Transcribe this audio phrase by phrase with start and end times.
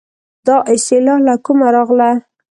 [0.47, 2.09] دا اصطلاح له کومه راغله.